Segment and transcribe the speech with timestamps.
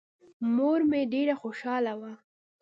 [0.55, 2.11] مور مې ډېره خوشاله وه.